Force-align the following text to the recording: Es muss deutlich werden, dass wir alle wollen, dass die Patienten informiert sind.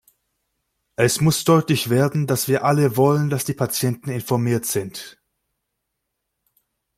Es 0.95 1.21
muss 1.21 1.43
deutlich 1.43 1.91
werden, 1.91 2.25
dass 2.25 2.47
wir 2.47 2.63
alle 2.65 2.97
wollen, 2.97 3.29
dass 3.29 3.45
die 3.45 3.53
Patienten 3.53 4.09
informiert 4.09 4.65
sind. 4.65 5.21